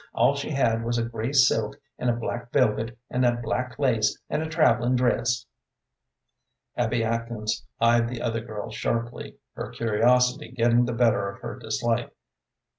All 0.15 0.33
she 0.33 0.49
had 0.49 0.83
was 0.83 0.97
a 0.97 1.03
gray 1.05 1.31
silk 1.31 1.79
and 1.99 2.09
a 2.09 2.13
black 2.13 2.51
velvet, 2.51 2.97
and 3.11 3.23
a 3.23 3.35
black 3.35 3.77
lace, 3.77 4.17
and 4.31 4.41
a 4.41 4.49
travellin' 4.49 4.95
dress!" 4.95 5.45
Abby 6.75 7.03
Atkins 7.03 7.67
eyed 7.79 8.09
the 8.09 8.19
other 8.19 8.41
girl 8.41 8.71
sharply, 8.71 9.37
her 9.53 9.69
curiosity 9.69 10.49
getting 10.53 10.85
the 10.85 10.93
better 10.93 11.29
of 11.29 11.41
her 11.41 11.55
dislike. 11.59 12.11